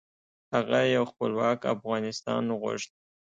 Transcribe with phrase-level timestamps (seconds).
[0.53, 2.91] هغه یو خپلواک افغانستان غوښت.